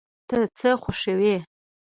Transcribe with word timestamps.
ته 0.27 0.37
څه 0.59 0.69
خوښوې؟ 0.81 1.35